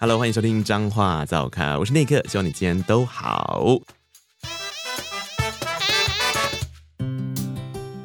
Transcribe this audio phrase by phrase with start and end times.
[0.00, 3.80] Hello，欢迎收听彰话早咖，我是内克，希望你今天都好。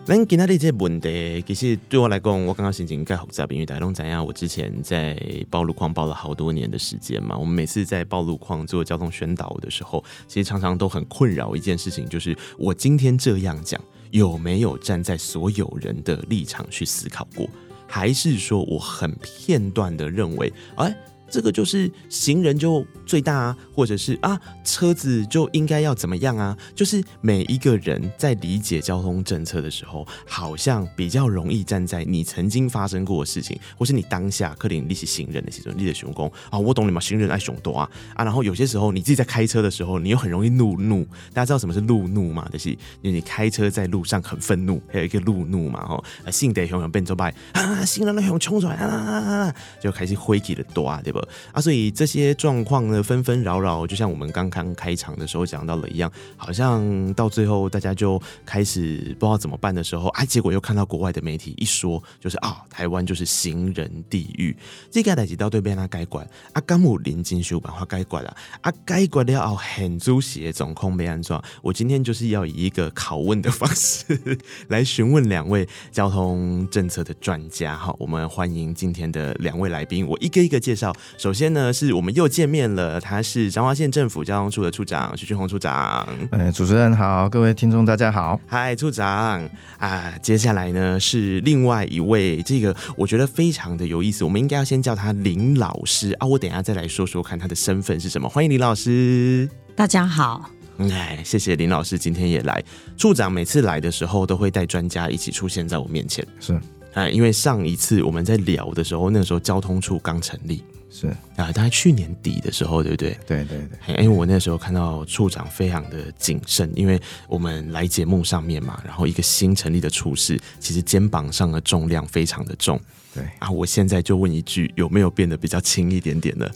[0.07, 5.15] 那今天的这些问题，其实对我来讲，我刚刚心情更复杂，因为大家都知道，我之前在
[5.51, 7.37] 报路况报了好多年的时间嘛。
[7.37, 13.79] 我们每次在报路况做交通宣导的时候，其实常常都很困扰一件事情，就是我今天这样讲，
[14.09, 17.47] 有没有站在所有人的立场去思考过，
[17.85, 20.91] 还是说我很片段的认为，哎。
[21.33, 26.55] 这个就是行人就最大啊，或者是啊车子就应该要怎么样啊？
[26.75, 38.23] 就是每一个人在理解交通政策的时候，好像比较容易站在你曾经发生过的事情，或是你当下克林利息行人的这种立的雄功啊，我懂你嘛，行人爱熊多啊啊！
[38.23, 41.03] 然后有些时候你自己在开车的时候，你又很容易怒怒。
[41.33, 42.47] 大家知道什么是路怒吗？
[42.53, 51.22] 就是因为你开车在路上很愤怒，还有一个路怒嘛，吼，性得雄雄变做败啊，行人的熊冲出来啊，就开始挥起了多啊，对不？
[51.51, 64.55] 啊，所以这些状况呢，纷纷扰扰，就像我们刚刚开场的时候讲到了一样，好像到最后大家就开始不知道怎么办的时候，哎，结果又看到国外的媒体一说，就是啊，台湾就是行人地狱，
[64.91, 71.43] 这个代志到对边他该管啊，甘姆林金修版话该管了啊，该管的要很足协总控没安装。
[71.61, 74.19] 我今天就是要以一个拷问的方式
[74.69, 80.93] 来询问两位交通政策的专家，哈，我们欢迎今天的两位来宾，我一个一个介绍。
[81.17, 86.07] 首先呢，是我们又见面了，他是彰化县政府交通处的处长徐俊宏处长。
[86.31, 90.13] 哎，主持人好，各位听众大家好，嗨，处长啊。
[90.21, 96.27] 接下来呢是另外一位，这个我觉得非常的有意思，我们应该要先叫他林老师啊。
[96.27, 98.27] 我等一下再来说说看他的身份是什么。
[98.27, 100.49] 欢迎林老师，大家好。
[100.77, 102.63] 哎，谢谢林老师今天也来。
[102.97, 106.59] 处长每次来的时候都会带专家一起出现在我面前，是
[106.93, 110.63] 哎，因为上一次我们在聊的时候，那个时候交通处刚成立。
[110.95, 113.17] 是啊，大概去年底的时候，对不对？
[113.25, 113.95] 对对对。
[113.95, 122.79] 因为我那时候看到处长非常的谨慎，因为我们来节目上面嘛，然后一个新成立的处室，其实肩膀上的重量非常的重。
[123.11, 126.47] 对啊，我现在就问一句，有没有变得比较轻一点点呢？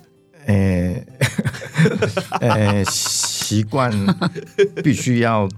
[0.46, 1.08] 呃、欸，
[2.40, 3.92] 呃、欸，习惯
[4.84, 5.50] 必须要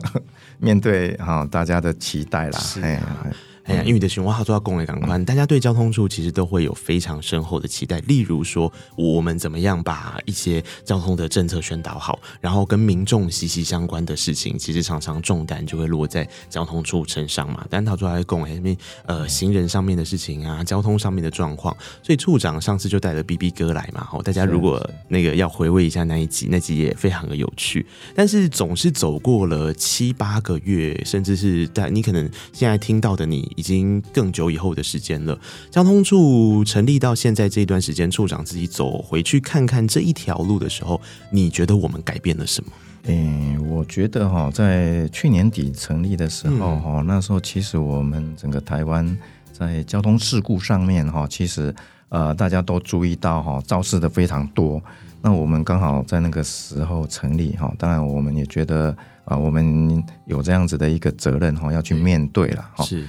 [0.58, 2.58] 面对哈大家的期待啦。
[2.58, 3.26] 是啊。
[3.64, 8.00] 哎呀，因为的循环号做到公维港宽，大家对交通处其实都会有非常深厚的期待。
[8.00, 17.64] 例如说，我们怎么样把一些交通的政策宣导好，然后跟民众息息相关的事情，其实常常重担就会落在交通处身上嘛。
[17.70, 24.08] 但他做来公维，呃，行人上面的事情啊，交通上面的状况，所以处长上次就带了 BB 哥来嘛。
[24.24, 27.86] 大家如果那个要回味一下那一集，那集也非常的有趣。
[28.14, 33.51] 但是总是走过了七八个月，甚至是在你可能现在听到的你。
[33.56, 35.38] 已经更久以后的时间了。
[35.70, 42.70] 交通处成立到现在这一段时间，处长自己走回去看看这一条路的时候，你觉得我们改变了什么？
[43.04, 49.18] 诶，我觉得哈，在去年底成立的时候哈，嗯、那时候其实我们整个台湾
[49.52, 51.74] 在交通事故上面哈，其实
[52.10, 54.80] 呃大家都注意到哈，肇事的非常多。
[55.20, 62.84] 那我们刚好在那个时候成立哈，当然我们也觉得啊，我们有这样子的一个责任哈，要去面对了哈。
[62.84, 63.04] 是。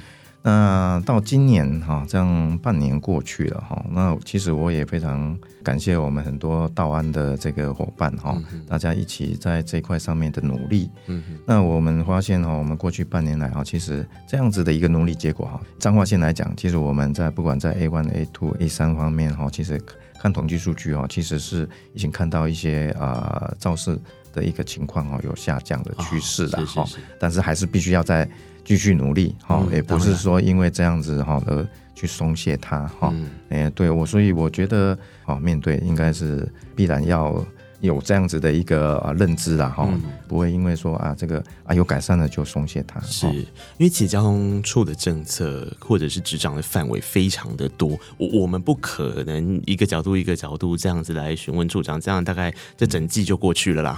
[0.45, 8.37] 那到今年哈，这样半年过去了哈，那其实我也非常感谢我们很多道安的这个伙伴哈，
[8.67, 10.91] 大家一起在这一块上面的努力。
[11.07, 19.81] 嗯，那我们发现哈，我们过去半年来哈，其实这样子的一个努力结果哈，彰化县来讲，其实我们在不管在 A one、A two、A 三方面哈，其实
[20.19, 23.97] 看统计数据哈，其实是已经看到一些啊肇事
[24.33, 26.83] 的一个情况哈，有下降的趋势了哈，
[27.17, 28.27] 但是还是必须要再。
[28.65, 33.13] 继续努力，哈，也不是说因为这样子哈而去松懈它，哈，
[33.49, 37.45] 哎，对我，所以我觉得，哦，面对应该是必然要。
[37.83, 39.87] 有这样子的一个啊认知啦，哈，
[40.25, 42.97] 不会因为说啊这个啊有改善了就松懈它。
[43.01, 43.45] 是因
[43.79, 53.93] 为其实交通处的政策或者是执掌的范围非常的多，我我们不可能一个角度一个角度这样子来询问处长，这样大概这整季就过去了啦。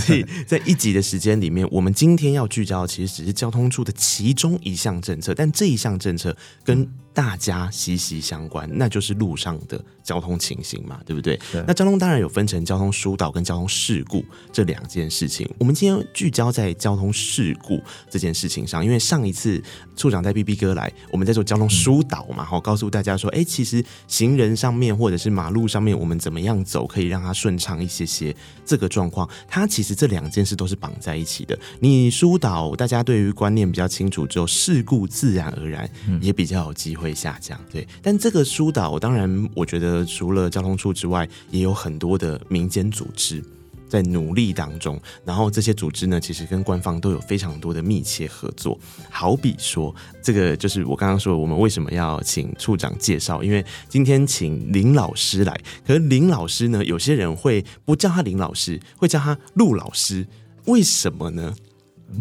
[0.00, 11.38] 所以在一集的时间里面，我们今天要聚焦其实只是交通处的其中一项政策，但这一项政策跟大家息息相关，那就是路上的交通情形嘛，对不对？
[11.52, 11.62] 对。
[11.66, 15.48] 那交通当然有分成交通疏导跟交通事故这两件事情。
[15.58, 17.80] 我们今天聚焦在交通事故
[18.10, 19.62] 这件事情上，因为上一次
[19.96, 28.34] 处长带 BB 哥来，我们在做交通疏导嘛，好、嗯，告诉大家说，哎，其实行人上面或者是马路上面，我们怎么样走可以让它顺畅一些些。
[28.64, 31.58] 这个状况，它其实这两件事都是绑在一起的。
[31.80, 35.90] 你疏导，大家对于观念比较清楚之后，事故自然而然
[36.20, 36.92] 也比较有机。
[36.92, 37.58] 会下降。
[37.70, 43.42] 对，但这个疏导，当然，我觉得除了交通处之外，也有很多的民间组织。
[43.92, 48.78] 在努力当中，然后这些组织呢，其实跟官方都有非常多的密切合作。
[49.10, 53.42] 好比说，这个就是我刚刚说，我们为什么要请处长介绍？
[53.42, 55.54] 因为今天请林老师来，
[55.86, 60.26] 可是林老师呢，有些人会不叫他林老师，会叫他陆老师，
[60.64, 61.54] 为什么呢？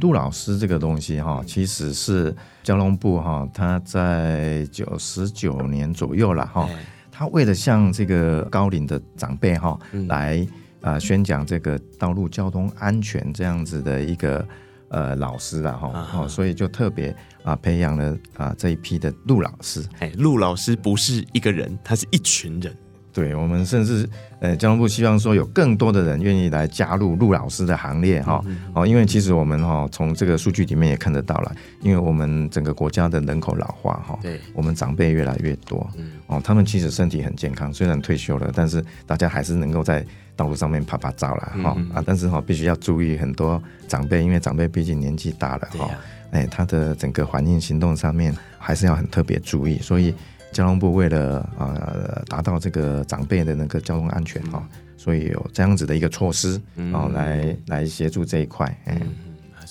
[0.02, 6.68] 陆老师这个东西哈，其实是交通部哈，他在九十九年左右了哈，
[7.10, 9.80] 他为了向这个高龄的长辈哈
[10.10, 10.46] 来。
[10.82, 14.46] 啊、呃，宣讲这个道路交通安全这样子的一个
[14.90, 19.84] 呃老师啦，哈，哦，所以就特别啊培养了啊这一批的陆老师。
[20.00, 22.76] 哎，陆老师不是一个人，他是一群人。
[23.14, 28.42] 对，我们甚至呃交通部希望说有更多的人愿意来加入陆老师的行列哈，
[28.74, 35.86] 哦，因为其实我们哈从这个数据里面也看得到了，因为我们整个国家的人口老化哈，对，我们长辈越来越多，
[36.32, 40.04] 哦，他们其实身体很健康，虽然退休了，但是大家还是能够在
[40.36, 45.92] 道路上面拍拍照了哈啊，但是哈必须要注意很多长辈，因为长辈毕竟年纪大了哈，
[46.32, 50.16] 哎，他的整个环境行动上面还是要很特别注意，所以。
[50.54, 54.62] 交通部为了呃达到这个长辈的那个交通安全哈，
[54.98, 58.68] 所以有这样子的一个措施，然后来来协助这一块。
[58.88, 59.00] 嗯，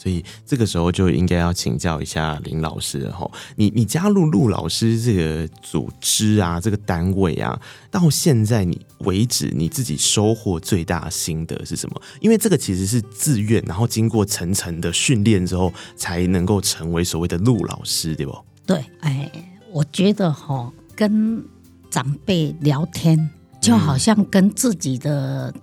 [0.01, 3.31] 所以这个时候就应该要请教一下林老师了哈。
[3.57, 7.61] 你你加入陆老师这个组织啊，这个单位啊，
[7.91, 12.01] 到现在你为止你自己收获最大的心得是什么？
[12.21, 18.35] 因为这个其实是自愿，然后经过层层的训练之后，才能够成为所谓的陆老师，对不？
[18.65, 19.31] 对，哎。
[19.73, 21.41] 我觉得哈，跟
[21.89, 23.31] 长辈聊天
[23.61, 25.55] 就好像跟自己的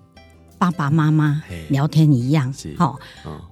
[0.58, 3.00] 爸爸妈妈聊天一样，好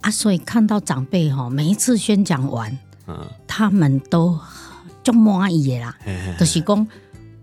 [0.00, 2.76] 啊，所以看到长辈哈，每一次宣讲完，
[3.46, 4.38] 他们都
[5.02, 5.96] 就满意啦，
[6.38, 6.86] 就是讲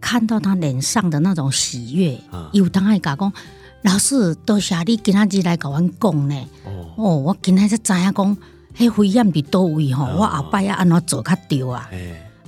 [0.02, 2.20] 看到他脸上的那种喜悦，
[2.52, 3.34] 有当爱讲，
[3.84, 6.48] 老师多谢你今仔日来跟我讲呢，
[6.96, 8.38] 哦，我今仔才知影讲，
[8.78, 11.90] 迄危险伫倒位吼，我后摆要安怎做较对啊。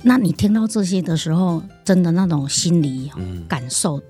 [0.02, 3.10] 那你听到这些的时候，真的那种心理
[3.48, 4.00] 感受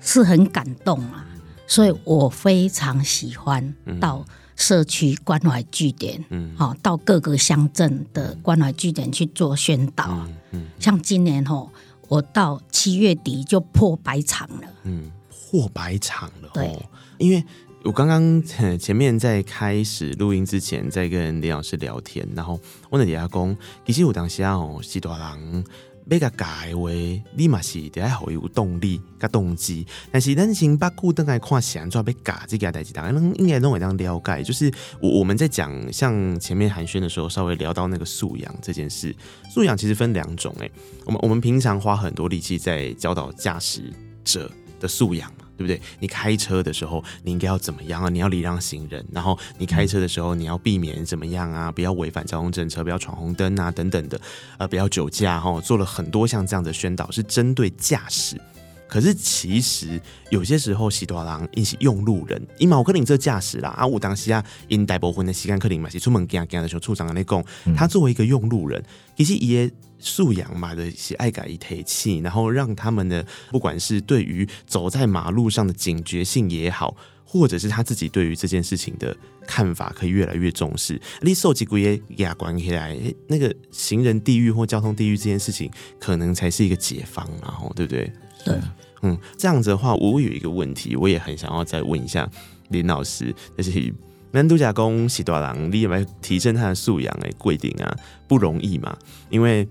[0.00, 1.26] 是很感动啊，
[1.66, 4.24] 所以我非常喜欢到
[4.54, 6.54] 社区关怀据点，嗯。
[6.56, 10.26] 好，到各个乡镇的关怀据点去做宣导。
[10.52, 11.70] 嗯像今年吼，
[12.08, 16.78] 我到七月底就破百场了，嗯，破百场了，对，
[17.18, 17.44] 因为。
[17.84, 22.58] 我刚刚前面在开始录音之前，在跟林老师聊天，然后
[22.90, 25.64] 我那底下讲，其实有当时啊，哦，是大人
[26.08, 34.42] 要甲改为立马是得好有动力甲动机，但是咱先把固灯来看是安怎要教这件代志，大家应该拢会当了解。
[34.42, 39.14] 就是我我们在讲像前面寒暄的时候，稍微聊到那个素养这件事，
[39.50, 40.70] 素养其实分两种，诶，
[41.04, 43.92] 我们我们平常花很多力气在教导驾驶
[44.24, 45.30] 者的素养。
[45.56, 45.80] 对不对？
[45.98, 48.08] 你开车的时候，你应该要怎么样啊？
[48.08, 51.72] 你要礼让行人，然后你开车的时候，你要避免怎么样啊？
[51.72, 54.20] 不要违反交通政策，不要闯红灯啊，等等的，
[54.58, 55.60] 呃，不要酒驾哈。
[55.60, 58.40] 做了很多像这样的宣导，是针对驾驶。
[58.88, 60.00] 可是其实
[60.30, 67.44] 有些时候，喜多郎一起用路人，因毛克林这驾驶啦啊，我当时啊，因大部分的时间克林嘛是出门行行的时候，处长跟你讲，
[67.74, 68.82] 他作为一个用路人，
[69.16, 69.68] 其实也
[69.98, 79.16] 素养嘛的是爱改一台气，然后让他们的不管是对于走在马路上的警觉性也好，或者是他自己对于这件事情的
[79.48, 81.00] 看法，可以越来越重视。
[81.22, 82.96] 你手机归也也关起来，
[83.26, 85.68] 那个行人地狱或交通地狱这件事情，
[85.98, 88.12] 可能才是一个解放，然后对不对？
[88.44, 88.54] 对，
[89.02, 92.28] 嗯，这样子的话，我有一个问题，我也很想要再问一下
[92.68, 93.92] 林老师，就是
[94.32, 97.16] 难度假工喜多郎，你有没有提升他的素养？
[97.22, 98.96] 哎，规定啊，不容易嘛，
[99.30, 99.66] 因为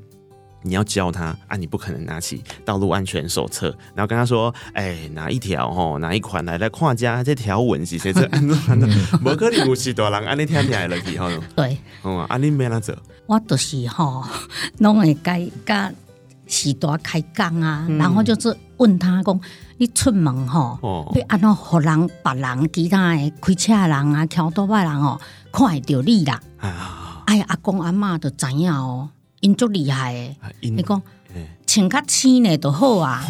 [0.63, 8.27] 你要教他啊，你不可能拿起道路安全手册，然后跟他说，哎、欸，哪一条吼，哪一款来来看家这条文是谁这？
[9.21, 11.29] 不可能有喜多郎，安尼听听来了去吼。
[11.55, 12.95] 对，嗯，安尼没那做，
[13.27, 14.23] 我都是吼，
[14.79, 15.93] 拢会改改。
[16.47, 19.39] 时大开讲啊，然后就是问他讲：
[19.77, 25.19] 你出门吼，要安怎互人、别人、其他的开车的人啊、骑多摆人哦，
[25.51, 26.39] 看会到你啦。
[27.25, 29.09] 哎呀，阿公阿嬷都知影哦，
[29.39, 30.69] 因足厉害的。
[30.69, 31.01] 你讲
[31.65, 33.23] 穿较浅的就好啊，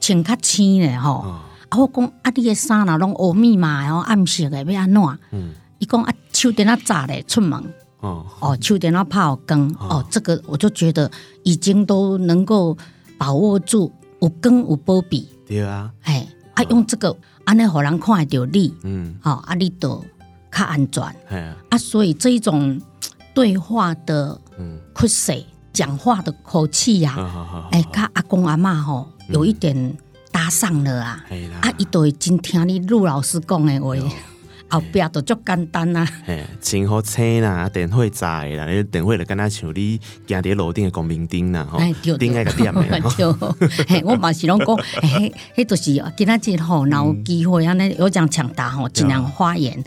[0.00, 1.18] 穿较浅的吼。
[1.20, 1.42] 啊，
[1.76, 5.02] 我讲啊，你的衫啦拢乌密码哦，暗色的要安怎？
[5.78, 7.62] 伊讲啊，手电啊早嘞出门。
[8.00, 11.10] 哦，手电啊泡光哦，这个我就觉得
[11.42, 12.76] 已经都能够
[13.18, 15.28] 把握住有光有保庇。
[15.46, 20.04] 对啊，哎，啊用这个安尼互人看得到你，嗯，好，啊你都
[20.52, 21.02] 较安全，
[21.70, 22.80] 啊，所以这一种
[23.34, 29.96] 对话的嗯，趋势讲话的口气呀、啊，哎，跟阿公阿妈吼有一点
[30.30, 33.94] 搭上了啊，嗯、啊，伊都会真听你陆老师讲的话。
[34.68, 41.78] 后壁都足简单呐，嘿，真好车啦，电火在啦，你电火就敢若像你行伫路顶的光明灯啦，吼，
[42.18, 42.82] 顶个个点的，
[43.88, 49.82] 嘿，我嘛是拢讲，嘿，迄就是今仔日吼，若有机会安尼有这样抢答吼，尽量发言，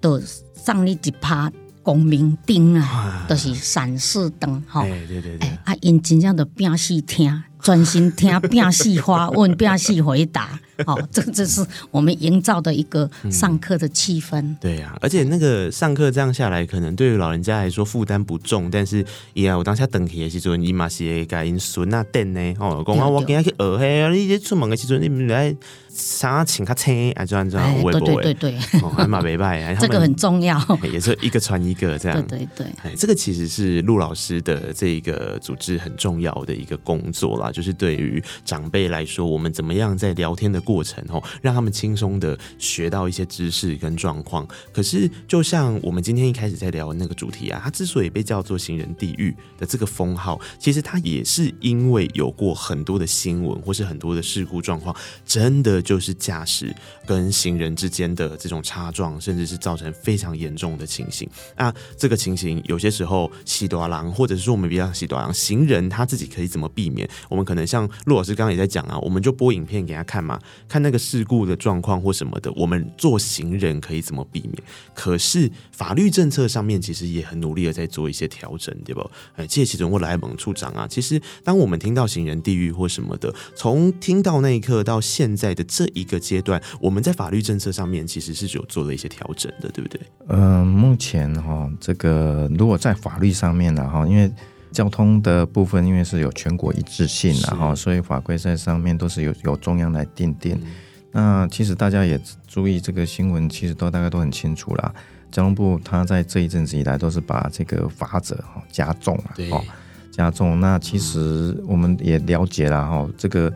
[0.00, 0.20] 都
[0.54, 1.50] 上你一趴
[1.82, 7.42] 光明灯啊，都是闪示灯，吼，对对对，啊，因真正的变细听。
[7.62, 10.58] 专心听，变细发问，变细回答。
[10.86, 14.40] 好，这这是我们营造的一个上课的气氛。
[14.40, 18.70] 嗯、对呀、啊，而且那个上课这样下来，可能对于老人家来说负担不重。
[18.70, 22.54] 但是，呀，我当下等起的时阵，伊嘛是会甲因孙啊等呢。
[22.58, 25.54] 哦，讲啊，我今日去学嘿，你这出门的时阵，你们来。
[26.00, 27.24] 啥请他车啊？
[27.26, 27.82] 这样这样？
[27.82, 28.58] 对对对对，
[28.96, 29.74] 还蛮没拜。
[29.78, 30.58] 这个很重要，
[30.90, 32.26] 也是一个传一个这样。
[32.26, 44.48] 对对对，哎，这个其实是陆老师的这个组织很重要的一个工作啦，就是对于长辈来说，我们怎么样在聊天的过程哦，让他们轻松的学到一些知识跟状况。
[44.72, 55.82] 可是，就像我们今天一开始在聊的那个主题啊，它之所以被叫做“行人地狱”的这个封号，其实它也是因为有过很多的新闻或是很多的事故状况，真的。
[55.90, 56.72] 就是驾驶
[57.04, 61.28] 跟行人之间的这种擦撞，甚至是造成非常严重的情形。
[61.56, 67.10] 那这个情形有些时候喜多郎，或者是说我们比较喜多郎，行人他自己可以怎么避免？
[67.28, 72.52] 我们可能像陆老师刚刚也在讲啊，我们就播影片给他看嘛，看那个事故的状况或什么的。
[72.52, 74.54] 我们做行人可以怎么避免？
[74.94, 79.10] 可是法律政策上面其实也很努力的在做一些调整，对不？
[79.34, 85.64] 哎，谢启忠或来蒙处长啊，其实当我们听到行人地狱或什么的，从听到那一刻到现在的。
[85.80, 89.98] 这一个阶段，我们在法律政策上面其实是有做了一些调整的，对不对？
[90.28, 94.30] 呃，目前哈，这个如果在法律上面呢，哈，因为
[94.72, 100.54] 交通的部分，因为是有全国一致性，然后所以法规在上面都是由由中央来定定。
[100.56, 100.68] 嗯、
[101.12, 104.94] 那其实大家也注意这个新闻，其实都大概都很清楚啦。
[105.32, 109.64] 交通部他在这一阵子以来都是把这个法则哈加重了，哦，
[110.12, 110.60] 加重。
[110.60, 113.50] 那其实我们也了解了哈，这个。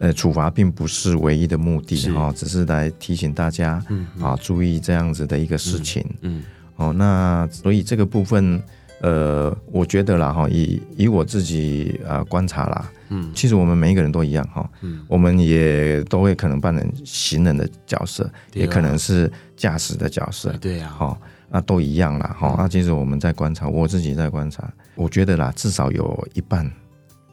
[0.00, 3.84] 呃，处罚并不是唯一的目的哈，只是来提醒大家
[4.20, 6.06] 啊，注意这样子的一个事情。
[6.20, 6.44] 嗯，
[6.76, 8.62] 哦，那所以这个部分，
[9.00, 21.18] 呃，我觉得啦哈，以以我自己啊观察啦，嗯，其实我们每一个人都一样哈，嗯，我们也都会可能扮演行人的角色，也可能是驾驶的角色，对呀，哈，
[21.50, 22.54] 那都一样啦哈。
[22.56, 26.70] 那其实我们在观察，我自己在观察，我觉得啦，至少有一半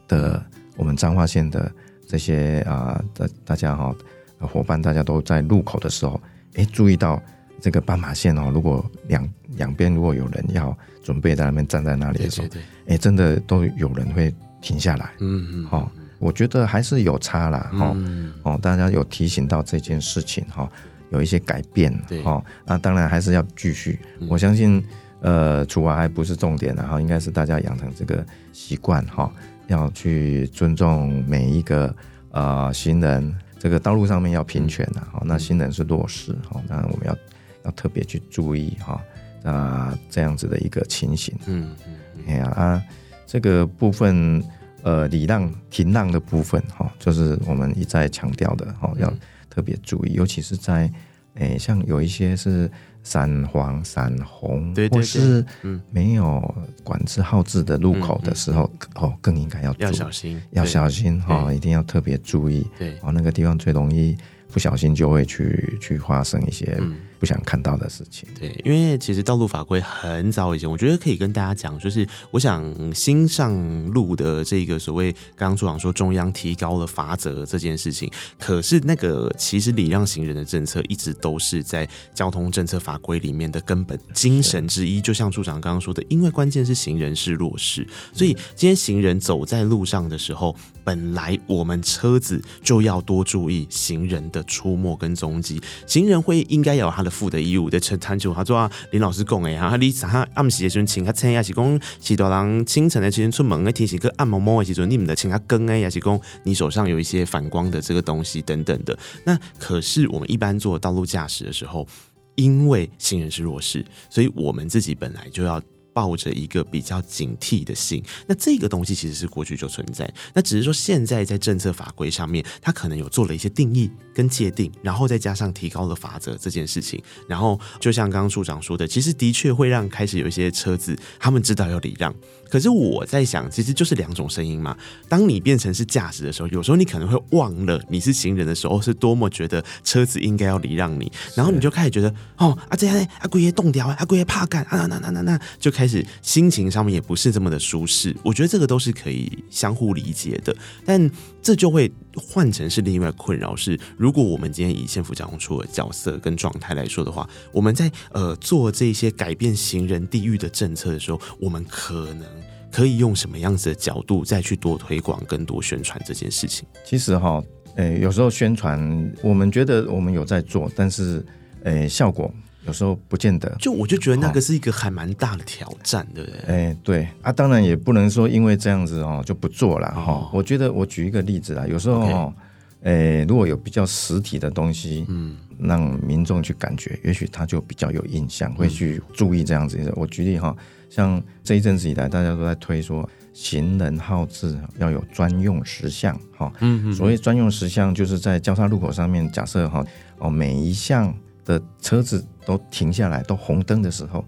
[0.08, 0.44] 的
[0.76, 1.70] 我们彰化县的。
[2.06, 3.94] 这些啊，大大家哈，
[4.38, 6.20] 伙伴，大家都在路口的时候，
[6.54, 7.20] 哎，注意到
[7.60, 8.50] 这个斑马线哦。
[8.52, 12.48] 如果两两边如果有人要准备在那边站在那里的时候，
[12.86, 15.10] 哎，真的都有人会停下来。
[15.20, 15.64] 嗯嗯。
[15.66, 17.70] 好，我觉得还是有差啦。
[17.72, 17.96] 哈。
[18.42, 20.70] 哦，大家有提醒到这件事情哈，
[21.10, 21.92] 有一些改变。
[22.06, 22.22] 对。
[22.22, 23.98] 哈，那当然还是要继续。
[24.28, 24.84] 我相信，
[25.20, 29.32] 呃，处罚还不是重点，然后应该是大家养成这个习惯哈。
[29.66, 31.94] 要去尊重每一个
[32.30, 37.16] 呃行人，这个道路上面要平权的哈，那行人是弱势哈，那我们要
[37.64, 39.02] 要特别去注意哈
[39.42, 41.94] 啊这样子的一个情形，嗯嗯，
[42.26, 42.82] 哎呀啊
[43.26, 44.42] 这个部分
[44.82, 49.12] 呃礼让停让的部分哈，就是我们一再强调的哈，要
[49.48, 50.90] 特别注意，尤其是在
[51.34, 52.70] 诶像有一些是。
[53.06, 55.46] 闪黄、闪红，对对对，或是
[55.92, 62.66] 没有管制号志的路口的时候，嗯、哦，更应该要要小心，要小心哈，一定要特别注意。
[62.76, 64.16] 对，哦，那个地方最容易
[64.52, 66.76] 不小心就会去去发生一些。
[67.16, 68.28] 嗯不想看到的事情。
[68.38, 85.00] 对，因为其实道路法规很早以前，我觉得可以跟大家讲，就是我想新上路的这个所谓刚刚处长说中央提高了罚则这件事情，可是那个其实礼让行人的政策一直都是在交通政策法规里面的根本精神之一。
[85.00, 90.54] 就像处长刚刚说的，因为关键是行人是弱势，所以今天行人走在路上的时候，
[90.84, 108.98] 本来我们车子就要多注意行人的出没跟踪迹，行人会应该有他的负的义务在陈谈就他说啊，林老师讲哎哈，你啥暗时的时候请他车，还是讲许多人清晨的时间出门，哎提醒个暗蒙蒙的时候，你们的请他跟哎，还是讲你手上有一些反光的这个东西等等的。
[109.24, 111.86] 那可是我们一般做道路驾驶的时候，
[112.34, 115.62] 因为行人是弱势，所以我们自己本来就要
[115.96, 118.04] 抱着一个比较警惕的心。
[118.26, 127.02] 那这个东西其实是过去就存在，那只是说现在在政策法规上面，它可能有做了一些定义跟界定，然后再加上提高了法则这件事情。
[127.26, 132.14] 然后就像刚刚处长说的，其实的确会让开始有一些车子，他们知道要礼让。
[132.48, 134.76] 可是我在想，其实就是两种声音嘛。
[135.08, 148.16] 当你变成是驾驶的时候，有时候你可能会忘了你是行人的时候，是多么觉得车子应该要礼让你，然后你就开始觉得哦，啊这样啊，龟爷冻掉啊，龟爷怕干啊，那那那那，就开始心情上面也不是这么的舒适。
[148.22, 151.10] 我觉得这个都是可以相互理解的，但
[151.42, 162.26] 这就会换成是另外困扰是，如果我们今天以县府交通处的角色跟状态来说的话，我们在呃做这些改变行人地域的政策的时候，我们可能。
[162.68, 166.68] 可以用什么样子的角度再去多推广、更多宣传这件事情？
[166.84, 167.42] 其实哈，
[167.76, 171.24] 诶，有时候宣传，我们觉得我们有在做，但是，
[171.62, 172.30] 诶，效果
[172.66, 173.48] 有时候不见得。
[173.58, 176.40] 就我就觉得那个是一个还蛮大的挑战，对不对？
[176.46, 180.12] 诶，对啊，当然也不能说因为这样子哦就不做了哈。
[180.12, 182.34] 哦、我觉得我举一个例子啦，有时候哦，
[182.82, 189.78] 诶 Okay，如果有比较实体的东西，嗯，让民众去感觉，也许他就比较有印象，会去注意这样子。
[189.80, 190.54] 嗯、我举例哈。
[190.88, 199.84] 像这一阵子以来，大家都在推说行人号志要有专用石像，哈，嗯，所谓专用石像，就是在交叉路口上面，假设哈，
[200.18, 201.12] 哦，每一项
[201.46, 204.22] 的车子都停下来，都红灯的时候，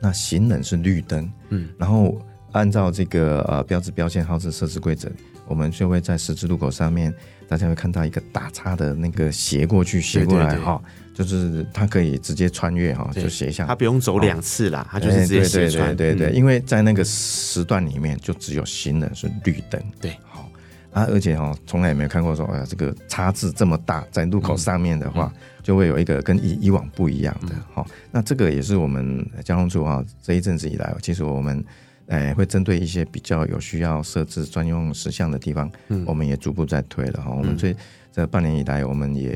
[0.00, 5.08] 那行人是绿灯，嗯，然后按照这个呃标志标线号志设置规则，
[5.46, 7.14] 我们就会在十字路口上面，
[7.46, 10.82] 大家会看到一个打叉的那个斜过去斜过来哈。
[11.14, 15.94] 就是它可以直接穿越哈，就斜向，它不用走两次啦，它就是直接斜穿。
[15.94, 19.78] 对对对，因为在那个时段里面，就只有行人是绿灯。
[20.00, 20.48] 对，好
[20.90, 25.30] 啊，而且哈，从来也没有看过说，哎呀，这个差字这么大，在路口上面的话，
[25.62, 27.54] 就会有一个跟以以往不一样的。
[27.72, 31.64] 好，那这个也是我们交通处哈，这一阵子以来，其实我们
[32.06, 35.70] 哎会针对一些比较有需要设置专用石像的地方，
[36.06, 37.74] 我们也逐步在推了哈，我们最。
[38.14, 39.34] 这半年以来，我们也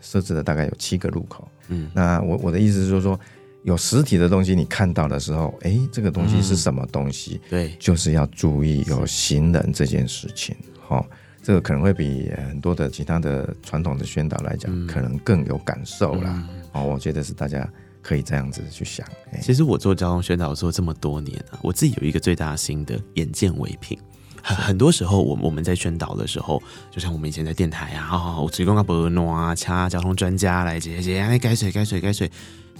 [0.00, 1.48] 设置了大概有七个路口。
[1.66, 3.20] 嗯，那我我的意思是说，说
[3.64, 7.40] 有实体的东西，你看到的时候，哎，这个东西是什么东西？
[7.46, 10.54] 嗯、对，就是要注意有行人这件事情。
[10.80, 11.06] 好、哦，
[11.42, 16.30] 这个可能会比很多的其他的传统的宣导来讲，嗯、可能更有感受啦。
[16.48, 17.68] 嗯、哦，我觉得是大家
[18.00, 19.06] 可以这样子去想。
[19.40, 23.98] 其实我做交通宣导做这么多年啊，我自己有一个最大的心得：眼见为凭。
[24.44, 32.30] 很很多时候，我我们在宣导的时候，就像我们以前在电台啊，哦，我提供个伯诺啊，掐交通专家来解解，哎，该水该水该水。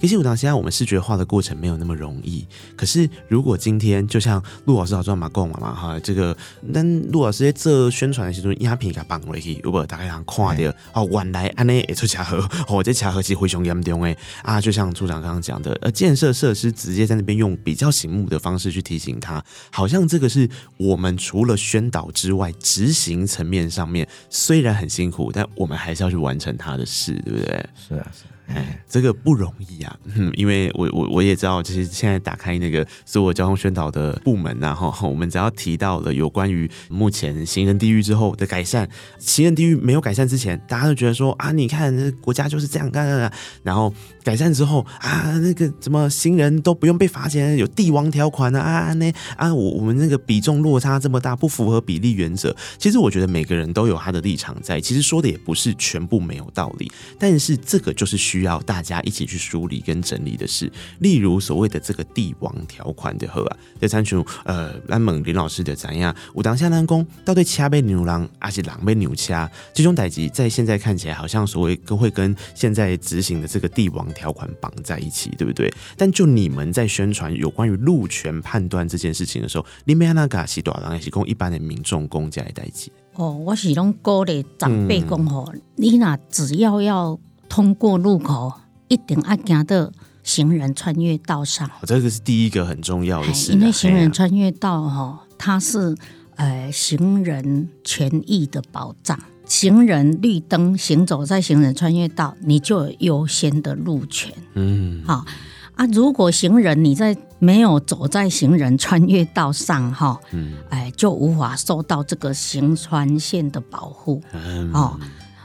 [0.03, 2.45] 其实我当现在我们视觉化的过程没有那么容易。
[2.75, 27.65] 可是如果今天就像陆老师好像马共嘛嘛哈，这个那陆老师在这宣传的时候，鸦片给绑回去，如果大家人看到哦，原来安内也出车祸，哦，这桥河其实非常严重诶啊，就像处长刚刚讲的，呃，建设设施直接在那边用比较醒目的方式去提醒他，好像这个是我们除了宣导之外，执行层面上面虽然很辛苦，但我们还是要去完成他的事，对不对？
[27.87, 28.25] 是啊，是。
[28.47, 52.55] 哎，这个不容易啊，嗯，因为我我我也知道，就是现在打开那个所有交通宣导的部门然后我们只要提到了有关于目前行人地狱之后的改善，行人地狱没有改善之前，大家都觉得说啊，你看这国家就是这样干干干，然后改善之后啊，那个什么行人都不用被罚钱，有帝王条款啊啊那啊，我我们那个比重落差这么大，不符合比例原则。
[52.77, 69.47] 其实我觉得每个人都有他的立场在，其实说的也不是全部没有道理，但是这个就是需要大家一起去梳理跟整理的事，例如所谓的这个帝王条款的和啊，在参选呃兰蒙林老师的怎样，武当下南宫到底掐被牛郎还是狼被牛掐？
[69.71, 75.71] 这种代志在现在看起来好像所谓都会跟现在执行的这个帝王条款绑在一起，对不对？
[75.95, 82.91] 但就你们在宣传有关于路权判断这件事情的时候，你们那个是多少人是供一般的民众公家的代志？
[83.13, 87.19] 哦，我是拢鼓励长辈讲吼，你那只要要
[87.53, 88.51] 通过路口。
[88.89, 89.91] 一定要行到
[90.23, 93.53] 行人穿越道上，这个是第一个很重要的事。
[93.53, 95.95] 因为行人穿越道哈，它是
[96.35, 99.17] 呃行人权益的保障。
[99.45, 104.31] 行人绿灯行走在行人穿越道，你就有优先的路权。
[104.53, 105.25] 嗯，好
[105.75, 105.85] 啊。
[105.87, 114.21] 如果行人你在没有走在行人穿越道上哈，嗯，哎，就无法受到这个行穿线的保护。
[114.33, 114.99] 嗯，哦，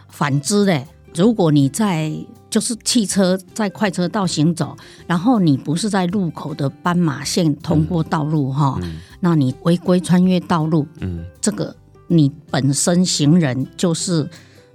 [0.08, 0.86] 反之嘞，
[1.18, 2.12] 如果你在
[2.48, 4.76] 就是汽车在快车道行走，
[5.06, 8.80] 然后你不是在路口的斑马线通过道路哈，
[9.18, 11.74] 那你违规穿越道路，嗯，这个
[12.06, 14.30] 你本身行人就是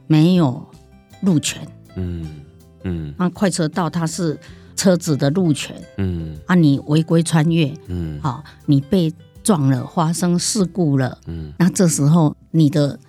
[0.05, 0.63] 没有
[1.21, 2.27] 路权，嗯
[2.83, 4.37] 嗯，那快车道它是
[4.75, 12.99] 车子的路权，嗯，啊，你违规穿越，嗯，好，你被撞了，发生事故了，嗯，那这时候你的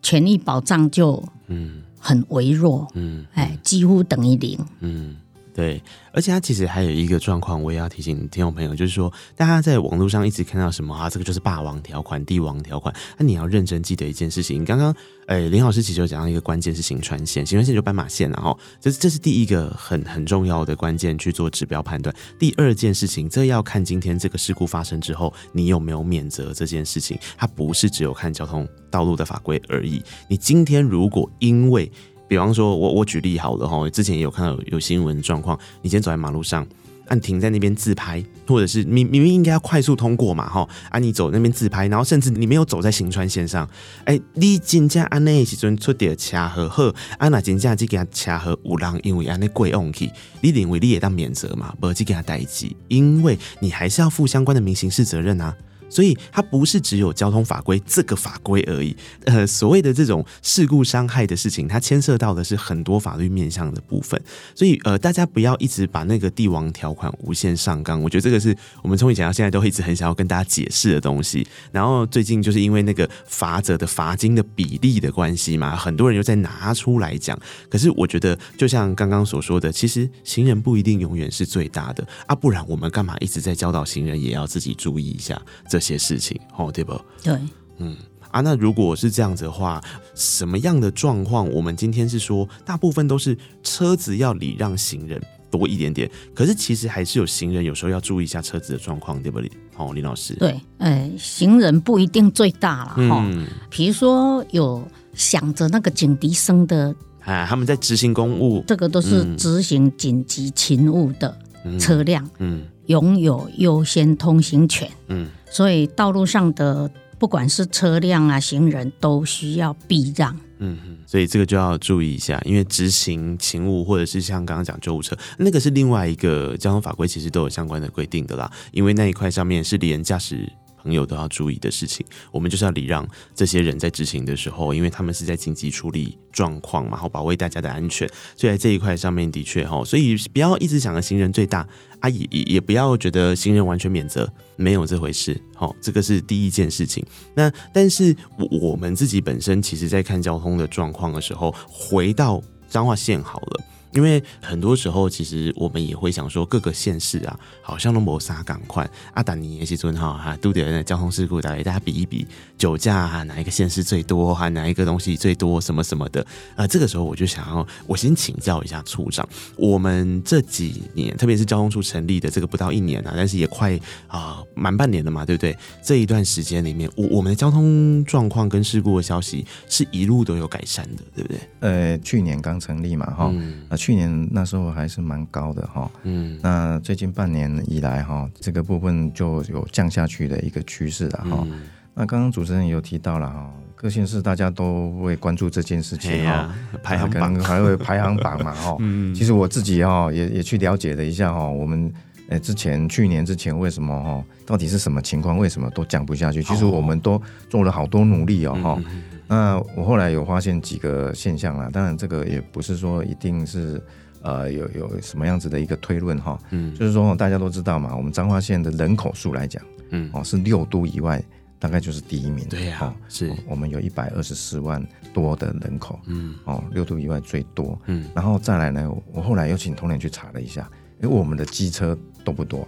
[0.00, 5.16] 权益保障就，嗯，很微弱，嗯，哎，几乎等于零，嗯。
[5.56, 14.62] 对，而且它其实还有一个状况，我也要提醒听众朋友，就是说，大家在网络上一直看到什么啊，这个就是霸王条款、帝王条款，那你要认真记得一件事情。
[14.66, 14.94] 刚刚，
[15.28, 22.14] 诶，林老师其实有讲到一个关键是行穿线，行穿线就斑马线，然后这这是第一个很很重要的关键去做指标判断。
[22.38, 30.02] 第二件事情，这要看今天这个事故发生之后，你有没有免责这件事情，它不是只有看交通道路的法规而已。
[30.28, 31.90] 你今天如果因为
[32.28, 36.66] 比方说，我我举例好了哈，之前也有看到有新闻状况，你今天走在马路上，
[37.06, 43.64] 按停在那边自拍，或者是明明明应该要快速通过嘛哈，啊你走那边自拍，然后甚至你没有走在行穿线上，
[44.04, 46.84] 哎、欸，你真正安内时阵出点车祸好，
[47.18, 50.10] 啊那真正这件车祸有人因为安内过往去，
[50.40, 51.72] 你认为你也当免责嘛？
[51.80, 55.54] 不去给他代志，因为你还是要负相关的民刑事责任啊。
[55.88, 64.20] 所以它不是只有交通法规这个法规而已，呃，所谓的这种事故伤害的事情，它牵涉到的是很多法律面向的部分。
[64.54, 71.46] 所以呃，大家不要一直把那个帝王条款无限上纲，我觉得这个是我们从以前到现在都一直很想要跟大家解释的东西。
[71.72, 77.38] 然后最近就是因为那个罚则的罚金的比例的关系嘛，很多人又在拿出来讲。
[77.68, 85.40] 可是我觉得，就像刚刚所说的，其实行人不一定永远是最大的啊，不然我们干嘛一直在教导行人也要自己注意一下。
[85.76, 86.98] 这些事情，哦，对不？
[87.22, 87.38] 对，
[87.76, 87.94] 嗯
[88.30, 89.78] 啊，那如果是这样子的话，
[90.14, 91.46] 什么样的状况？
[91.50, 99.50] 我们今天是说，大部分都是车子要礼让行人多一点点，可是其实还是有行人有时候要注意一下车子的状况，对不对？
[99.76, 103.22] 哦，林老师，对，呃，行人不一定最大了哈。
[103.28, 111.38] 嗯，比如说有响着那个警笛声的，啊，他们在执行公务，这个都是执行紧急勤务的
[111.78, 112.60] 车辆，嗯。
[112.60, 130.52] 嗯拥有优先通行权，嗯，所以道路上的不管是车辆啊、行人，都需要避让，嗯，所以这个就要注意一下，因为执行勤务或者是像刚刚讲救护车，那个是另外一个交通法规，其实都有相关的规定的啦，因为那一块上面是连驾驶。
[130.86, 141.66] 朋友都要注意的事情，我们就是要礼让这些人在执行的时候，因为他们是在紧急处理状况嘛，然后保卫大家的安全，所以在这一块上面的确哈，所以不要一直想着行人最大
[141.98, 145.36] 啊，也也不要觉得行人完全免责，没有这回事。
[145.56, 147.04] 好，这个是第一件事情。
[147.34, 148.14] 那但是
[148.62, 153.64] 我们自己本身其实在看交通的状况的时候，回到彰化县好了。
[153.92, 158.88] 因为很多时候，其实我们也会想说，各个县市啊，好像都没啥赶快。
[159.14, 162.26] 阿达尼也是尊哈哈，都得交通事故，大家比一比，
[162.58, 166.20] 酒驾哈，哪一个县市最多，哈，哪一个东西最多，什么什么的。
[166.20, 173.74] 啊、呃，这个时候我就想要，我先请教一下处长，我们这几年，特别是交通处成立的这个不到一年啊，但是也快
[174.08, 175.56] 啊、呃、满半年了嘛，对不对？
[175.82, 181.38] 这一段时间里面，我我们的交通状况跟事故的消息是一路都有改善的，对不对？
[181.60, 191.46] 呃，去年刚成立嘛，哈、嗯，去年那时候还是蛮高的哈，嗯，那最近半年以来哈，这个部分就有降下去的一个趋势了哈。
[191.50, 191.60] 嗯、
[191.94, 198.76] 那刚刚主持人有提到了哈，各县市大家都会关注这件事情哈，啊、排行榜还会排行榜嘛哈。
[198.80, 201.92] 嗯，其实我自己哈也也去了解了一下哈，我们
[202.28, 205.38] 哎之前去年之前为什么哈，到底是什么情况？
[205.38, 206.42] 为什么都降不下去？
[206.42, 208.82] 其实我们都做了好多努力哦哈。
[209.28, 213.82] 那我后来有发现几个现象啦，当然这个也不是说一定是。
[214.22, 216.36] 呃，有有什么样子的一个推论哈？
[216.50, 221.22] 嗯，就是说大家都知道嘛，我们彰化县的人口数来讲，嗯，哦是六都以外
[221.60, 224.84] 大概就是第一名，对呀，是我们有一百二十四万
[225.14, 230.68] 多的人口，嗯，哦六都以外最多，嗯，然后再来呢，我后来又请同仁去查了一下，
[231.02, 232.66] 哎，我们的机车多不多？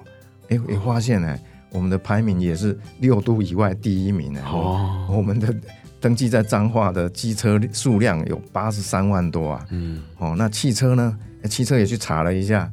[0.51, 1.37] 哎，也发现呢，
[1.73, 5.53] 我们的排名也是六都以外第一名呢，哦，我们的。
[6.00, 11.16] 登记在彰化的机车数量有八十三万多啊，嗯，哦，那汽车呢？
[11.48, 12.70] 汽车也去查了一下，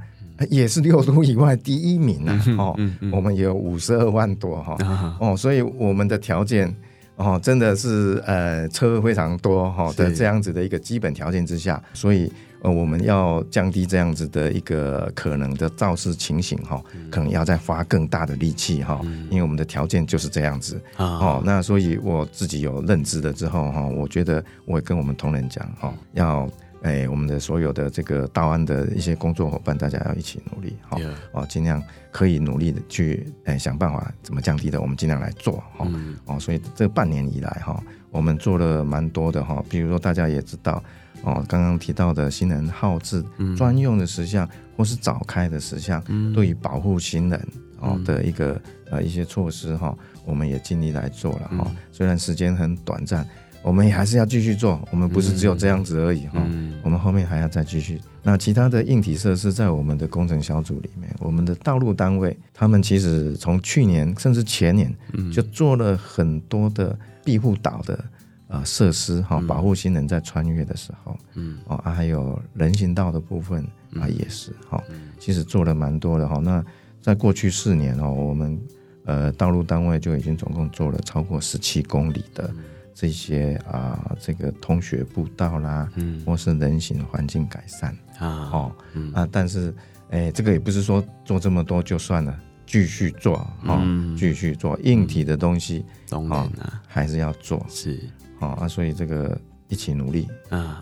[0.49, 4.75] 也是六都以外第一名啊，哦，嗯嗯、我们也有五十二万多哈，
[5.19, 6.73] 哦，哦，所以我们的条件
[7.15, 12.31] 哦，真的是呃车非常多哈的这样子的一个基本条件之下，所以。
[12.65, 18.99] 呃，我们要降低这样子的一个可能的肇事情形哈，可能要再花更大的力气哈，
[19.29, 20.81] 因为我们的条件就是这样子。
[20.97, 21.43] 哦。
[21.45, 26.49] 那所以我自己有认知了之后哈，我觉得我也跟我们同仁讲哈，要
[26.85, 30.99] 哎我们的所有的这个道安的一些工作伙伴，大家要一起努力哈，
[31.31, 35.87] 哦，尽量可以努力的去哎想办法怎么降低的，我们尽量来做哈。
[36.25, 37.83] 哦，所以这半年以来哈。
[38.11, 40.81] 我们做了蛮多的哈，比如说大家也知道
[41.23, 43.21] 哦，刚刚提到的行人号志
[43.57, 46.01] 专用的石像，或是早开的时相，
[46.33, 47.47] 对于保护行人
[47.79, 51.69] 哦的一个呃一些措施哈，我们也尽力来做了哈。
[51.91, 53.27] 虽然时间很短暂。
[53.65, 56.39] 我们也还是要继续做，我们不是只有这样子而已哈，
[56.83, 57.99] 我们后面还要再继续。
[58.21, 64.93] 那其他的硬体设施在我们的工程小组里面，我们的道路单位，他们其实从去年甚至前年
[65.33, 68.05] 就做了很多的庇护岛的
[68.47, 73.65] 啊设施哈，保护行人在穿越的时候，嗯啊，还有人行道的部分
[73.99, 74.79] 啊也是哈，
[75.19, 76.37] 其实做了蛮多的哈。
[76.37, 76.63] 那
[77.01, 78.59] 在过去四年哦，我们
[79.05, 82.53] 呃道路单位就已经总共做了超过十七公里的。
[82.95, 87.95] 这些啊、呃，这个通学步道啦，嗯，或是人行环境改善。
[88.17, 89.75] 啊，哦，嗯、啊，但是，
[90.09, 97.99] 哎，这个也不是说做这么多就算了，继续做，哦，嗯、继续做硬体的东西，嗯、当然啊哦，还是要做，是，
[98.39, 100.27] 啊，所以这个一起努力。
[100.49, 100.81] 啊。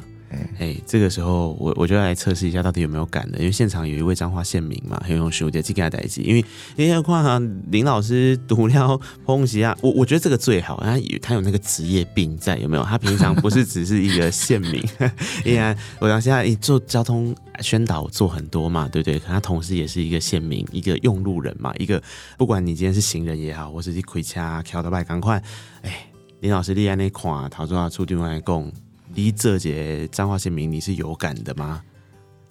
[0.59, 12.83] 哎，这个时候我我就要来测试一下到底有没有赶的，因为现场有一位彰化县民嘛，很用手机去给他代机，因为因为看哈林老师读了风习啊，我我觉得这个最好，他有他有那个职业病在，有没有？
[12.83, 14.83] 他平常不是只是一个县民，
[15.45, 19.19] 因为我想现在做交通宣导做很多嘛，对不对？
[19.19, 22.01] 可他同时也是一个县民，一个用路人嘛，一个
[22.37, 25.41] 不管你今天是行人也好，或是去开车跳到拜赶快，
[25.81, 26.07] 哎，
[26.41, 28.71] 林老师立安那款，陶中啊出电话来讲。
[29.13, 31.81] 第一这节彰化县民，你是有感的吗？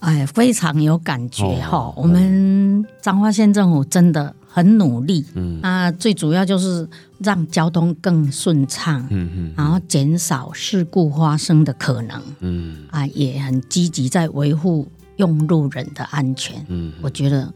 [0.00, 1.78] 哎，非常有感觉哈！
[1.78, 17.52] 哦、我们彰化县政府真的很努力，嗯啊，最主要就是让交通更顺畅，嗯嗯，嗯然后减少事故发生的可能，嗯啊，也很积极在维护用路人的安全，嗯，我觉得。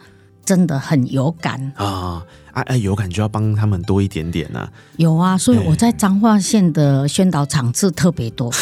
[0.47, 2.25] 真的很有感啊！
[2.57, 4.73] 啊啊，有感就要帮他们多一点点啊。
[4.97, 8.51] 有啊，所以我在彰化县的宣导场次特别多。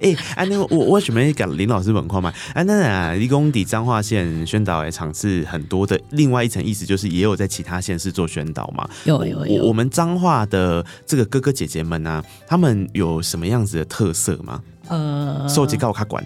[0.00, 2.32] 哎、欸，哎、啊，那我我为什么讲林老师本况嘛？
[2.54, 8.88] 哎、啊，那啊，理工底彰化县宣导的场次很多的，另外一层意思就是也有在其他县市做宣导嘛。
[9.04, 14.62] 有有有，我，我们彰化的这个哥哥姐姐们啊，他们有什么样子的特色吗？
[14.88, 16.24] 呃，收集高卡管，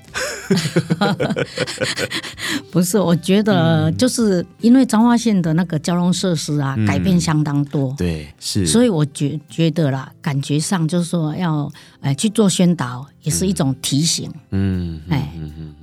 [2.73, 15.33] 不是，我觉得就是因为彰化县的那个交通设施啊，嗯、改变相当多，对，是，所以我觉觉得啦，感觉上就是说要呃去做宣导，也是一种提醒，嗯，哎，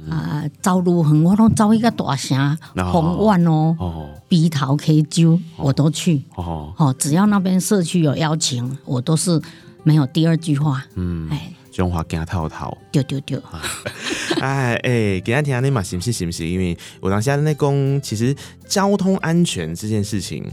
[0.09, 2.57] 啊，走路横我都走一个大城
[2.91, 9.41] 红万哦，哦，鼻头 K 揪我都去，哦，哦，只要那边社区有邀请，我都是
[9.83, 11.51] 没有第二句话，嗯，哎。
[11.75, 13.37] 中华跟他套套，丢丢丢！
[14.39, 16.13] 哎哎，给他听下那嘛，行不行？
[16.13, 16.47] 行不行？
[16.47, 18.33] 因为我当下那公，其实
[18.65, 20.49] 交通安全这件事情，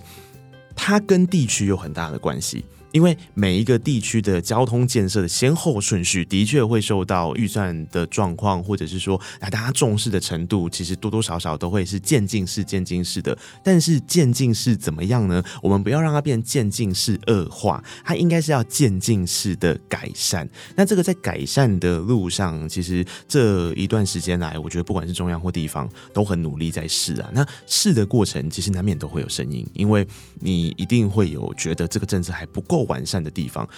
[0.74, 2.64] 它跟地区有很大的关系。
[2.92, 13.36] 因为每一个地区的交通建设的先后顺序，的确会受到预算的状况，或者是说啊大家重视的程度，其实多多少少都会是渐进式、渐进式的。
[13.64, 15.42] 但是渐进式怎么样呢？
[15.62, 20.48] 我们不要让它变渐进式恶化，它应该是要渐进式的改善。
[20.76, 27.30] 那这个在改善的路上，其实这一段时间来，我觉得不管是中央或地方，都很努力在试啊。
[27.32, 30.06] 那试的过程，其实难免都会有声音，因为
[30.40, 32.81] 你一定会有觉得这个政策还不够。
[32.84, 33.68] 完善的地方，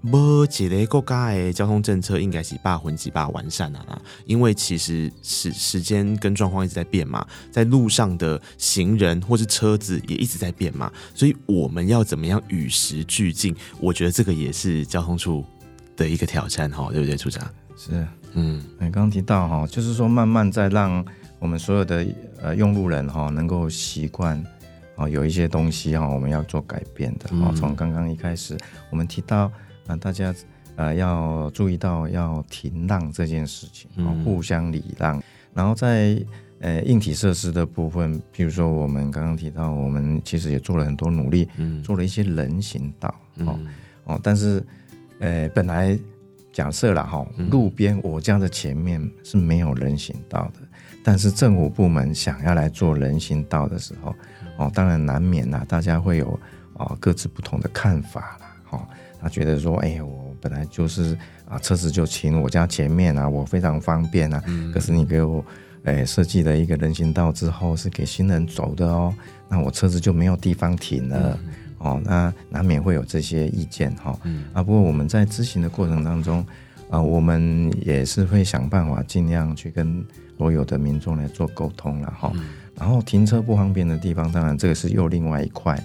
[0.00, 4.02] 没几个国家的交通政策应该是百分之百完善啊！
[4.26, 13.54] 因为其实时时间跟状况一直在变嘛，在路上的行人或是车子也一直在变嘛，所以我们要怎么样与时俱进？
[13.78, 15.44] 我觉得这个也是交通处
[15.96, 17.48] 的一个挑战哈，对不对，处长？
[17.76, 21.04] 是，嗯，你刚刚提到哈，就是说慢慢在让
[21.38, 22.04] 我们所有的
[22.40, 24.44] 呃用路人哈能够习惯。
[24.96, 27.30] 哦，有一些东西哈，我们要做改变的。
[27.36, 28.56] 哦，从刚刚一开始，
[28.90, 29.50] 我们提到
[29.86, 30.34] 啊，大家
[30.76, 35.20] 呃要注意到要停让这件事情，哦，互相礼让。
[35.54, 36.22] 然后在
[36.60, 41.48] 呃硬体设施的部分，譬如说我们刚刚提到，我们其实也做了很多努力，
[41.82, 43.14] 做了一些人行道。
[43.38, 43.58] 哦
[44.04, 44.62] 哦，但是
[45.20, 45.98] 呃本来
[46.52, 50.60] 假设了哈，路边我家的前面是没有人行道的，
[51.02, 54.14] 但是政府部门想要来做人行道的时候。
[54.56, 56.38] 哦，当然难免呐，大家会有
[56.76, 58.56] 啊各自不同的看法啦。
[58.70, 58.80] 哦，
[59.20, 61.16] 他觉得说，哎，我本来就是
[61.48, 64.42] 啊，车子就停我家前面啊，我非常方便啊。
[64.46, 64.72] 嗯。
[64.72, 65.44] 可是你给我
[65.84, 69.14] 哎设计了一个人行道之后，是给行人走的哦，
[69.48, 71.38] 那我车子就没有地方停了。
[71.42, 71.54] 嗯。
[71.78, 74.18] 哦，那难免会有这些意见哈。
[74.24, 74.44] 嗯。
[74.52, 76.44] 啊，不过我们在咨询的过程当中
[76.90, 80.04] 啊，我们也是会想办法尽量去跟
[80.38, 82.30] 所有的民众来做沟通了哈。
[82.34, 82.44] 嗯
[82.82, 85.80] 然后停车不方便的地方，当然这个是又另外一块，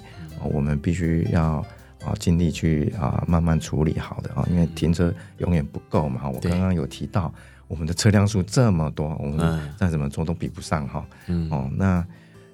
[0.51, 1.63] 我们必须要
[2.03, 6.27] 啊尽力去啊慢慢处理好的啊，因为停车永远不够嘛。
[6.27, 7.31] 我刚刚有提到，
[7.67, 11.05] 我们的车辆数这么多，我们再怎么做都比不上哈。
[11.27, 12.03] 嗯，哦，那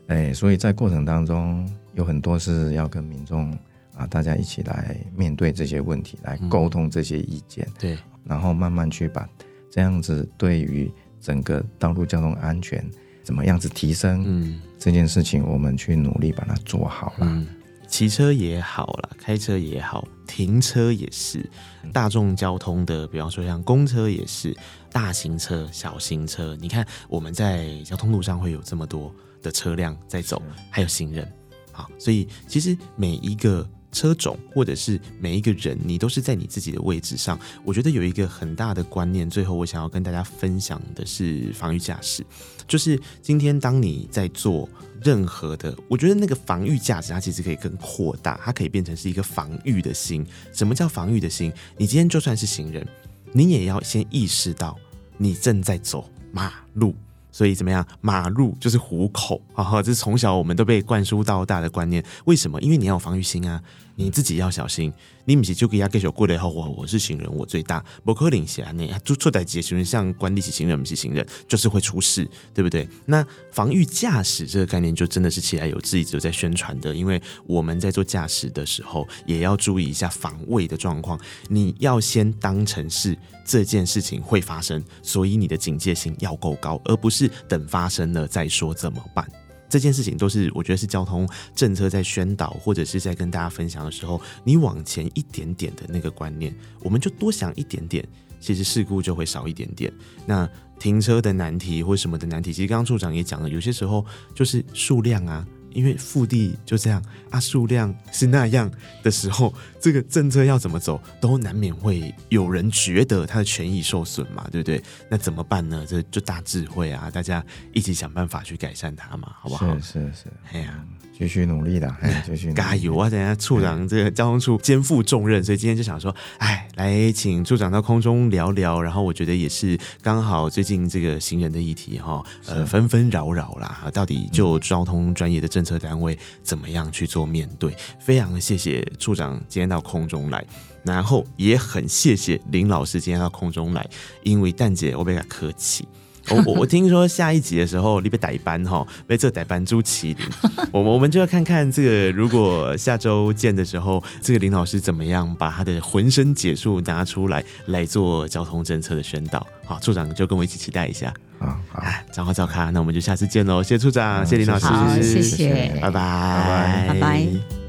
[0.07, 3.49] 哎，所以在过程当中有很多是要跟民众
[3.95, 7.65] 啊大家一起来面对这些问题，来沟通这些意见。
[7.79, 9.25] 对，然后慢慢去把
[9.71, 12.85] 这样子对于整个道路交通安全。
[13.23, 14.23] 怎么样子提升？
[14.25, 17.21] 嗯，这件事情我们去努力把它做好了。
[17.21, 17.47] 嗯，
[17.87, 21.49] 骑车也好了，开车也好，停车也是，
[21.91, 24.55] 大众交通的，比方说像公车也是，
[24.91, 26.55] 大型车、小型车。
[26.59, 31.27] 你看我们在交通路上会有这么多的车辆在走，还有行人。
[31.71, 33.67] 好，所以其实每一个。
[33.93, 37.39] 车种或者是每一个人，你都是在你自己的位置上。
[37.63, 42.25] 我觉得有一个很大的观念，最后我想要跟大家分享的是防御驾驶，
[42.67, 44.67] 就是今天当你在做
[45.01, 50.25] 任何的，我觉得那个防御驾驶它其实可以更扩大，它可以变成是一个防御的心。
[50.51, 51.53] 什么叫防御的心？
[51.77, 52.85] 你今天就算是行人，
[53.31, 54.77] 你也要先意识到
[55.17, 56.95] 你正在走马路。
[57.35, 57.83] 所以怎么样？
[57.99, 62.05] 马路就是虎口，哈哈，这是从小我们都被灌输到大的观念。
[62.25, 62.61] 为什么？
[62.61, 63.59] 因为你要有防御心啊，
[63.95, 64.91] 你自己要小心。
[65.25, 67.81] 你不是就给他给小过来后，我我是行人，我最大。
[68.03, 72.85] 不可能写那出错在结行像管理起行人不是行人，就是会出事，对不对？
[73.05, 81.17] 那防御驾驶这个概念就真的是起来有自己就在宣传的，因为我们在做驾驶的时候，也要注意一下防卫的状况。
[81.47, 89.25] 你要先当成是这件事情会发生，所以你的警戒心要够高，而不是等发生了再说怎么办。
[89.73, 98.07] 这件事情都是我觉得是交通政策在宣导或者是在跟大家分享的时候，你往前一点点的那个观念，我们就多想一点点，
[98.39, 99.91] 其实事故就会少一点点。
[100.27, 104.05] 那停车的难题或什么的难题，其实刚刚处长也讲了，有些时候
[104.35, 105.43] 就是数量啊。
[105.73, 108.69] 因为腹地就这样啊，数量是那样
[109.01, 114.81] 的时候，这个政策要怎么走，都难免会有人觉得他的权益受损嘛，对不对？
[115.09, 115.85] 那怎么办呢？
[115.87, 119.67] 这就大智慧啊，大家一起想办法去改善它嘛，好不好？
[119.79, 120.83] 是是是，哎呀。
[121.15, 123.07] 继续努力的，继续加油啊！
[123.07, 128.81] 等下处长这个交通处肩负重任，所以今天就想说，哎，来请处长到空中聊聊。
[128.81, 137.75] 然后我觉得也是刚好最近这个行人的议题哈，呃，纷纷扰扰啦，到底就交通专业的政策单位怎么样去做面对？
[137.99, 140.45] 非常的谢谢处长今天到空中来，
[140.83, 143.87] 然后也很谢谢林老师今天到空中来，
[144.23, 145.87] 因为蛋姐我比较客气。
[146.29, 150.17] 我我我听说下一集的时候你被逮班哈，被这逮班朱麒麟，
[150.71, 159.45] 我们我们就要看看这个，如果下周见的时候，这个林老师怎么样把他的浑身解数拿出来来做交通政策的宣导。
[159.65, 161.13] 好，处长就跟我一起期待一下。
[161.39, 161.59] 啊！
[161.69, 164.45] 好，张华照咖，那我们就下次见喽，谢谢处长，谢谢。
[164.45, 167.62] 林老师，谢谢，拜拜，拜拜，拜拜。